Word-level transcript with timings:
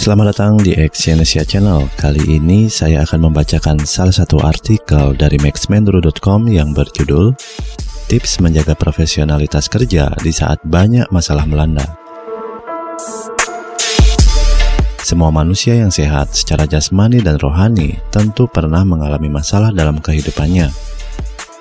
Selamat 0.00 0.32
datang 0.32 0.56
di 0.56 0.72
Exyonesia 0.72 1.44
Channel. 1.44 1.84
Kali 1.92 2.40
ini 2.40 2.72
saya 2.72 3.04
akan 3.04 3.28
membacakan 3.28 3.84
salah 3.84 4.16
satu 4.16 4.40
artikel 4.40 5.12
dari 5.12 5.36
maxmendro.com 5.36 6.48
yang 6.48 6.72
berjudul 6.72 7.36
Tips 8.08 8.40
menjaga 8.40 8.72
profesionalitas 8.72 9.68
kerja 9.68 10.08
di 10.24 10.32
saat 10.32 10.56
banyak 10.64 11.04
masalah 11.12 11.44
melanda. 11.44 11.84
Semua 15.04 15.28
manusia 15.28 15.76
yang 15.76 15.92
sehat 15.92 16.32
secara 16.32 16.64
jasmani 16.64 17.20
dan 17.20 17.36
rohani 17.36 18.00
tentu 18.08 18.48
pernah 18.48 18.80
mengalami 18.88 19.28
masalah 19.28 19.68
dalam 19.68 20.00
kehidupannya. 20.00 20.72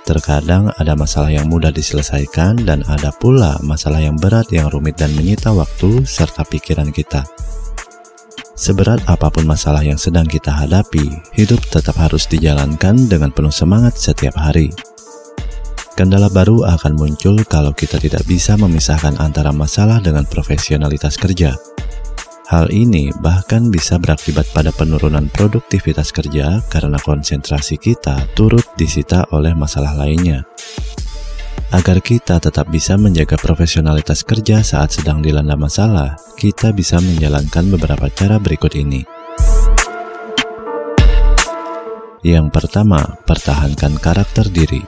Terkadang 0.08 0.72
ada 0.80 0.96
masalah 0.96 1.28
yang 1.28 1.52
mudah 1.52 1.76
diselesaikan 1.76 2.64
dan 2.64 2.88
ada 2.88 3.12
pula 3.12 3.60
masalah 3.68 4.00
yang 4.00 4.16
berat 4.16 4.48
yang 4.56 4.72
rumit 4.72 4.96
dan 4.96 5.12
menyita 5.12 5.52
waktu 5.52 6.08
serta 6.08 6.48
pikiran 6.48 6.88
kita. 6.96 7.28
Seberat 8.60 9.00
apa 9.08 9.32
pun 9.32 9.48
masalah 9.48 9.80
yang 9.80 9.96
sedang 9.96 10.28
kita 10.28 10.52
hadapi, 10.52 11.08
hidup 11.32 11.64
tetap 11.72 11.96
harus 11.96 12.28
dijalankan 12.28 13.08
dengan 13.08 13.32
penuh 13.32 13.56
semangat 13.56 13.96
setiap 13.96 14.36
hari. 14.36 14.68
Kendala 15.96 16.28
baru 16.28 16.68
akan 16.68 17.00
muncul 17.00 17.40
kalau 17.48 17.72
kita 17.72 17.96
tidak 18.04 18.28
bisa 18.28 18.60
memisahkan 18.60 19.16
antara 19.24 19.56
masalah 19.56 20.04
dengan 20.04 20.28
profesionalitas 20.28 21.16
kerja. 21.16 21.56
Hal 22.52 22.68
ini 22.76 23.16
bahkan 23.24 23.72
bisa 23.72 23.96
berakibat 23.96 24.52
pada 24.52 24.76
penurunan 24.76 25.32
produktivitas 25.32 26.12
kerja 26.12 26.60
karena 26.68 27.00
konsentrasi 27.00 27.80
kita 27.80 28.28
turut 28.36 28.68
disita 28.76 29.24
oleh 29.32 29.56
masalah 29.56 29.96
lainnya. 29.96 30.49
Agar 31.70 32.02
kita 32.02 32.42
tetap 32.42 32.66
bisa 32.74 32.98
menjaga 32.98 33.38
profesionalitas 33.38 34.26
kerja 34.26 34.66
saat 34.66 34.90
sedang 34.90 35.22
dilanda 35.22 35.54
masalah, 35.54 36.18
kita 36.34 36.74
bisa 36.74 36.98
menjalankan 36.98 37.70
beberapa 37.70 38.10
cara 38.10 38.42
berikut 38.42 38.74
ini. 38.74 39.06
Yang 42.26 42.50
pertama, 42.50 43.22
pertahankan 43.22 44.02
karakter 44.02 44.50
diri. 44.50 44.82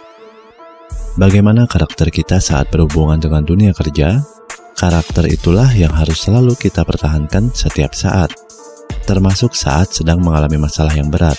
Bagaimana 1.22 1.70
karakter 1.70 2.10
kita 2.10 2.42
saat 2.42 2.74
berhubungan 2.74 3.22
dengan 3.22 3.46
dunia 3.46 3.78
kerja? 3.78 4.26
Karakter 4.74 5.30
itulah 5.30 5.70
yang 5.78 5.94
harus 5.94 6.26
selalu 6.26 6.58
kita 6.58 6.82
pertahankan 6.82 7.54
setiap 7.54 7.94
saat, 7.94 8.34
termasuk 9.06 9.54
saat 9.54 9.94
sedang 9.94 10.18
mengalami 10.18 10.58
masalah 10.58 10.98
yang 10.98 11.14
berat. 11.14 11.38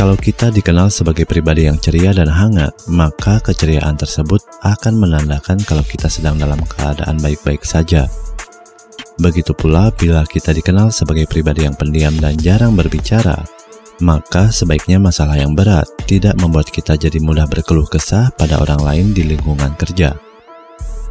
Kalau 0.00 0.16
kita 0.16 0.48
dikenal 0.48 0.88
sebagai 0.88 1.28
pribadi 1.28 1.68
yang 1.68 1.76
ceria 1.76 2.16
dan 2.16 2.32
hangat, 2.32 2.72
maka 2.88 3.36
keceriaan 3.44 4.00
tersebut 4.00 4.40
akan 4.64 4.96
menandakan 4.96 5.60
kalau 5.60 5.84
kita 5.84 6.08
sedang 6.08 6.40
dalam 6.40 6.56
keadaan 6.64 7.20
baik-baik 7.20 7.60
saja. 7.68 8.08
Begitu 9.20 9.52
pula 9.52 9.92
bila 9.92 10.24
kita 10.24 10.56
dikenal 10.56 10.88
sebagai 10.88 11.28
pribadi 11.28 11.68
yang 11.68 11.76
pendiam 11.76 12.16
dan 12.16 12.32
jarang 12.40 12.72
berbicara, 12.72 13.44
maka 14.00 14.48
sebaiknya 14.48 14.96
masalah 14.96 15.36
yang 15.36 15.52
berat 15.52 15.84
tidak 16.08 16.32
membuat 16.40 16.72
kita 16.72 16.96
jadi 16.96 17.20
mudah 17.20 17.44
berkeluh 17.44 17.84
kesah 17.84 18.32
pada 18.40 18.56
orang 18.56 18.80
lain 18.80 19.06
di 19.12 19.28
lingkungan 19.28 19.76
kerja. 19.76 20.16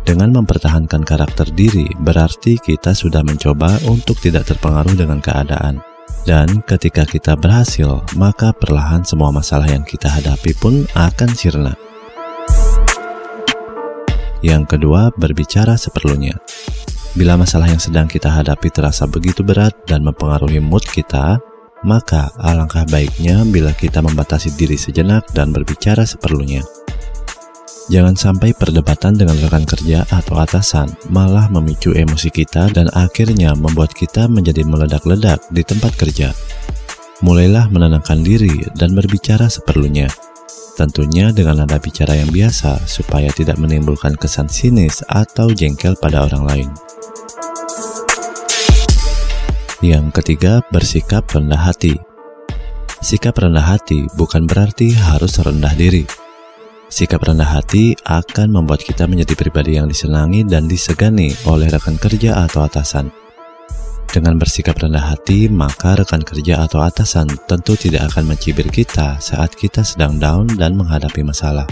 Dengan 0.02 0.34
mempertahankan 0.34 1.06
karakter 1.06 1.54
diri, 1.54 1.86
berarti 1.94 2.58
kita 2.58 2.98
sudah 2.98 3.22
mencoba 3.22 3.70
untuk 3.86 4.18
tidak 4.18 4.50
terpengaruh 4.50 4.98
dengan 4.98 5.22
keadaan. 5.22 5.89
Dan 6.28 6.62
ketika 6.64 7.08
kita 7.08 7.34
berhasil, 7.40 8.04
maka 8.20 8.52
perlahan 8.52 9.04
semua 9.08 9.32
masalah 9.32 9.68
yang 9.68 9.84
kita 9.84 10.12
hadapi 10.12 10.52
pun 10.60 10.84
akan 10.96 11.30
sirna. 11.34 11.74
Yang 14.40 14.78
kedua, 14.78 15.12
berbicara 15.16 15.76
seperlunya. 15.76 16.36
Bila 17.18 17.36
masalah 17.36 17.68
yang 17.68 17.82
sedang 17.82 18.08
kita 18.08 18.32
hadapi 18.32 18.72
terasa 18.72 19.04
begitu 19.10 19.44
berat 19.44 19.76
dan 19.84 20.06
mempengaruhi 20.06 20.62
mood 20.64 20.86
kita, 20.88 21.42
maka 21.84 22.32
alangkah 22.40 22.88
baiknya 22.88 23.44
bila 23.48 23.76
kita 23.76 24.04
membatasi 24.04 24.56
diri 24.56 24.80
sejenak 24.80 25.28
dan 25.36 25.52
berbicara 25.52 26.08
seperlunya. 26.08 26.64
Jangan 27.90 28.14
sampai 28.14 28.54
perdebatan 28.54 29.18
dengan 29.18 29.34
rekan 29.42 29.66
kerja 29.66 30.06
atau 30.14 30.38
atasan 30.38 30.94
malah 31.10 31.50
memicu 31.50 31.90
emosi 31.90 32.30
kita 32.30 32.70
dan 32.70 32.86
akhirnya 32.94 33.58
membuat 33.58 33.98
kita 33.98 34.30
menjadi 34.30 34.62
meledak-ledak 34.62 35.42
di 35.50 35.66
tempat 35.66 35.98
kerja. 35.98 36.30
Mulailah 37.26 37.66
menenangkan 37.74 38.22
diri 38.22 38.62
dan 38.78 38.94
berbicara 38.94 39.50
seperlunya. 39.50 40.06
Tentunya 40.78 41.34
dengan 41.34 41.66
nada 41.66 41.82
bicara 41.82 42.14
yang 42.14 42.30
biasa 42.30 42.86
supaya 42.86 43.34
tidak 43.34 43.58
menimbulkan 43.58 44.14
kesan 44.22 44.46
sinis 44.46 45.02
atau 45.10 45.50
jengkel 45.50 45.98
pada 45.98 46.30
orang 46.30 46.46
lain. 46.46 46.70
Yang 49.82 50.14
ketiga, 50.22 50.62
bersikap 50.70 51.26
rendah 51.34 51.74
hati. 51.74 51.98
Sikap 53.02 53.42
rendah 53.42 53.66
hati 53.66 54.06
bukan 54.14 54.46
berarti 54.46 54.94
harus 54.94 55.42
rendah 55.42 55.74
diri 55.74 56.29
Sikap 56.90 57.22
rendah 57.22 57.46
hati 57.46 57.94
akan 58.02 58.50
membuat 58.50 58.82
kita 58.82 59.06
menjadi 59.06 59.38
pribadi 59.38 59.78
yang 59.78 59.86
disenangi 59.86 60.42
dan 60.42 60.66
disegani 60.66 61.30
oleh 61.46 61.70
rekan 61.70 62.02
kerja 62.02 62.42
atau 62.50 62.66
atasan. 62.66 63.14
Dengan 64.10 64.42
bersikap 64.42 64.74
rendah 64.74 65.14
hati, 65.14 65.46
maka 65.54 65.94
rekan 66.02 66.26
kerja 66.26 66.66
atau 66.66 66.82
atasan 66.82 67.30
tentu 67.46 67.78
tidak 67.78 68.10
akan 68.10 68.34
mencibir 68.34 68.66
kita 68.74 69.22
saat 69.22 69.54
kita 69.54 69.86
sedang 69.86 70.18
down 70.18 70.50
dan 70.58 70.74
menghadapi 70.74 71.22
masalah. 71.22 71.70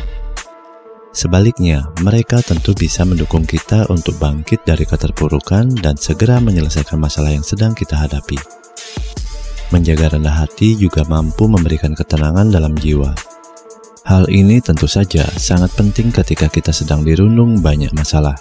Sebaliknya, 1.17 1.89
mereka 2.05 2.37
tentu 2.45 2.77
bisa 2.77 3.01
mendukung 3.01 3.41
kita 3.41 3.89
untuk 3.89 4.21
bangkit 4.21 4.69
dari 4.69 4.85
keterpurukan 4.85 5.81
dan 5.81 5.97
segera 5.97 6.37
menyelesaikan 6.37 7.01
masalah 7.01 7.33
yang 7.33 7.41
sedang 7.41 7.73
kita 7.73 7.97
hadapi. 7.97 8.37
Menjaga 9.73 10.13
rendah 10.13 10.45
hati 10.45 10.77
juga 10.77 11.01
mampu 11.09 11.49
memberikan 11.49 11.97
ketenangan 11.97 12.53
dalam 12.53 12.77
jiwa 12.77 13.26
Hal 14.07 14.23
ini 14.31 14.63
tentu 14.63 14.87
saja 14.87 15.27
sangat 15.35 15.75
penting 15.75 16.15
ketika 16.15 16.47
kita 16.47 16.71
sedang 16.71 17.03
dirundung 17.03 17.59
banyak 17.59 17.91
masalah. 17.91 18.39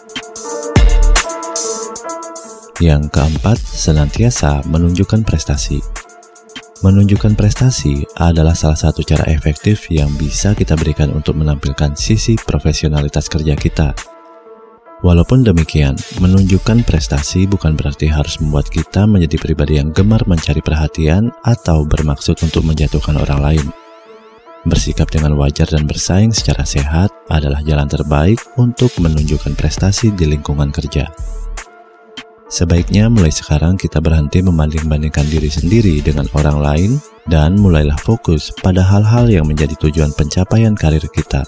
Yang 2.78 3.10
keempat, 3.10 3.58
senantiasa 3.58 4.62
menunjukkan 4.70 5.26
prestasi. 5.26 5.82
Menunjukkan 6.86 7.34
prestasi 7.34 8.06
adalah 8.14 8.54
salah 8.54 8.78
satu 8.78 9.02
cara 9.02 9.26
efektif 9.26 9.90
yang 9.90 10.14
bisa 10.14 10.54
kita 10.54 10.78
berikan 10.78 11.10
untuk 11.10 11.34
menampilkan 11.34 11.98
sisi 11.98 12.38
profesionalitas 12.38 13.26
kerja 13.26 13.58
kita. 13.58 13.90
Walaupun 15.02 15.42
demikian, 15.42 15.98
menunjukkan 16.22 16.86
prestasi 16.86 17.50
bukan 17.50 17.74
berarti 17.74 18.06
harus 18.06 18.38
membuat 18.38 18.70
kita 18.70 19.02
menjadi 19.10 19.34
pribadi 19.42 19.82
yang 19.82 19.90
gemar 19.90 20.22
mencari 20.30 20.62
perhatian 20.62 21.34
atau 21.42 21.82
bermaksud 21.82 22.38
untuk 22.38 22.62
menjatuhkan 22.62 23.18
orang 23.18 23.42
lain. 23.42 23.66
Bersikap 24.66 25.06
dengan 25.14 25.38
wajar 25.38 25.70
dan 25.70 25.86
bersaing 25.86 26.34
secara 26.34 26.66
sehat 26.66 27.14
adalah 27.30 27.62
jalan 27.62 27.86
terbaik 27.86 28.42
untuk 28.58 28.90
menunjukkan 28.98 29.54
prestasi 29.54 30.10
di 30.10 30.26
lingkungan 30.26 30.74
kerja. 30.74 31.06
Sebaiknya 32.50 33.06
mulai 33.06 33.30
sekarang 33.30 33.78
kita 33.78 34.02
berhenti 34.02 34.42
membanding-bandingkan 34.42 35.26
diri 35.30 35.46
sendiri 35.46 36.02
dengan 36.02 36.26
orang 36.34 36.58
lain 36.58 36.90
dan 37.30 37.54
mulailah 37.54 37.98
fokus 38.02 38.50
pada 38.58 38.82
hal-hal 38.82 39.30
yang 39.30 39.46
menjadi 39.46 39.78
tujuan 39.78 40.10
pencapaian 40.18 40.74
karir 40.74 41.02
kita. 41.14 41.46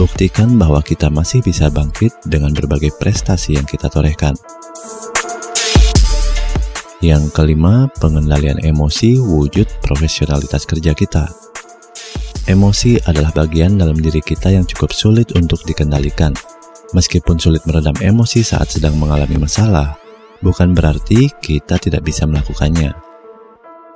Buktikan 0.00 0.56
bahwa 0.56 0.80
kita 0.80 1.12
masih 1.12 1.44
bisa 1.44 1.68
bangkit 1.68 2.24
dengan 2.24 2.56
berbagai 2.56 2.96
prestasi 2.96 3.60
yang 3.60 3.68
kita 3.68 3.92
torehkan. 3.92 4.32
Yang 7.04 7.36
kelima, 7.36 7.92
pengendalian 8.00 8.64
emosi 8.64 9.20
wujud 9.20 9.68
profesionalitas 9.84 10.64
kerja 10.64 10.96
kita. 10.96 11.43
Emosi 12.44 13.00
adalah 13.08 13.32
bagian 13.32 13.80
dalam 13.80 13.96
diri 13.96 14.20
kita 14.20 14.52
yang 14.52 14.68
cukup 14.68 14.92
sulit 14.92 15.32
untuk 15.32 15.64
dikendalikan. 15.64 16.36
Meskipun 16.92 17.40
sulit 17.40 17.64
meredam 17.64 17.96
emosi 17.96 18.44
saat 18.44 18.68
sedang 18.68 19.00
mengalami 19.00 19.40
masalah, 19.40 19.96
bukan 20.44 20.76
berarti 20.76 21.32
kita 21.40 21.80
tidak 21.80 22.04
bisa 22.04 22.28
melakukannya. 22.28 22.92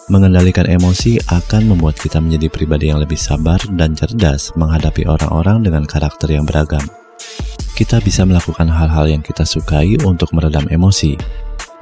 Mengendalikan 0.08 0.64
emosi 0.64 1.20
akan 1.28 1.76
membuat 1.76 2.00
kita 2.00 2.24
menjadi 2.24 2.48
pribadi 2.48 2.88
yang 2.88 3.04
lebih 3.04 3.20
sabar 3.20 3.60
dan 3.76 3.92
cerdas 3.92 4.56
menghadapi 4.56 5.04
orang-orang 5.04 5.68
dengan 5.68 5.84
karakter 5.84 6.32
yang 6.32 6.48
beragam. 6.48 6.82
Kita 7.76 8.00
bisa 8.00 8.24
melakukan 8.24 8.72
hal-hal 8.72 9.12
yang 9.12 9.20
kita 9.20 9.44
sukai 9.44 10.00
untuk 10.08 10.32
meredam 10.32 10.64
emosi, 10.72 11.20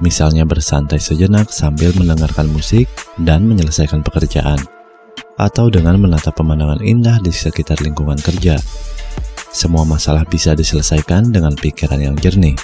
misalnya 0.02 0.42
bersantai 0.42 0.98
sejenak 0.98 1.46
sambil 1.54 1.94
mendengarkan 1.94 2.50
musik 2.50 2.90
dan 3.22 3.46
menyelesaikan 3.46 4.02
pekerjaan 4.02 4.58
atau 5.36 5.68
dengan 5.68 6.00
menatap 6.00 6.36
pemandangan 6.36 6.80
indah 6.80 7.20
di 7.20 7.32
sekitar 7.32 7.80
lingkungan 7.84 8.16
kerja. 8.20 8.56
Semua 9.52 9.88
masalah 9.88 10.24
bisa 10.28 10.52
diselesaikan 10.52 11.32
dengan 11.32 11.56
pikiran 11.56 12.00
yang 12.00 12.16
jernih. 12.16 12.56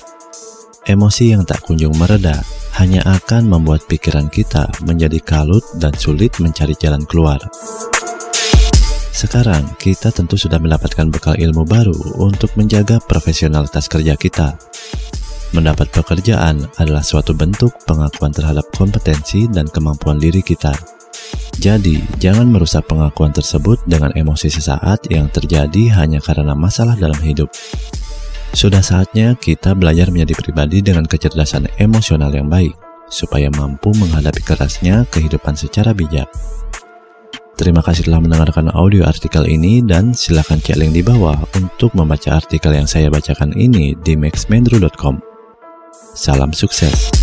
Emosi 0.83 1.31
yang 1.31 1.47
tak 1.47 1.63
kunjung 1.63 1.95
mereda 1.95 2.43
hanya 2.77 3.07
akan 3.07 3.47
membuat 3.47 3.87
pikiran 3.87 4.27
kita 4.27 4.67
menjadi 4.83 5.23
kalut 5.23 5.63
dan 5.79 5.95
sulit 5.95 6.35
mencari 6.43 6.75
jalan 6.75 7.07
keluar. 7.07 7.39
Sekarang, 9.13 9.79
kita 9.79 10.11
tentu 10.11 10.35
sudah 10.35 10.59
mendapatkan 10.59 11.07
bekal 11.07 11.39
ilmu 11.39 11.63
baru 11.63 11.95
untuk 12.19 12.51
menjaga 12.59 12.99
profesionalitas 12.99 13.87
kerja 13.87 14.19
kita. 14.19 14.59
Mendapat 15.53 15.93
pekerjaan 15.93 16.65
adalah 16.81 17.05
suatu 17.05 17.37
bentuk 17.37 17.77
pengakuan 17.85 18.33
terhadap 18.33 18.67
kompetensi 18.73 19.47
dan 19.53 19.69
kemampuan 19.69 20.17
diri 20.17 20.41
kita. 20.41 20.75
Jadi, 21.61 22.01
jangan 22.17 22.49
merusak 22.49 22.89
pengakuan 22.89 23.33
tersebut 23.33 23.81
dengan 23.85 24.13
emosi 24.17 24.49
sesaat 24.49 25.09
yang 25.13 25.29
terjadi 25.29 25.93
hanya 26.01 26.23
karena 26.23 26.57
masalah 26.57 26.97
dalam 26.97 27.19
hidup. 27.21 27.53
Sudah 28.53 28.85
saatnya 28.85 29.33
kita 29.37 29.73
belajar 29.73 30.13
menjadi 30.13 30.37
pribadi 30.37 30.85
dengan 30.85 31.09
kecerdasan 31.09 31.73
emosional 31.81 32.29
yang 32.33 32.53
baik, 32.53 32.77
supaya 33.09 33.49
mampu 33.49 33.93
menghadapi 33.97 34.45
kerasnya 34.45 35.09
kehidupan 35.09 35.57
secara 35.57 35.97
bijak. 35.97 36.29
Terima 37.57 37.85
kasih 37.85 38.09
telah 38.09 38.19
mendengarkan 38.19 38.73
audio 38.73 39.07
artikel 39.07 39.45
ini 39.47 39.85
dan 39.85 40.17
silakan 40.17 40.59
cek 40.59 40.77
link 40.83 40.99
di 40.99 41.03
bawah 41.05 41.37
untuk 41.55 41.95
membaca 41.95 42.41
artikel 42.41 42.75
yang 42.75 42.89
saya 42.89 43.13
bacakan 43.13 43.55
ini 43.55 43.95
di 44.01 44.19
maxmendro.com. 44.19 45.21
Salam 46.17 46.51
sukses. 46.51 47.22